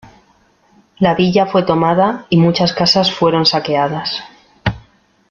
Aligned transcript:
La 0.99 1.13
villa 1.13 1.45
fue 1.45 1.61
tomada 1.63 2.25
y 2.31 2.37
muchas 2.37 2.73
casas 2.73 3.11
fueron 3.11 3.45
saqueadas. 3.45 4.23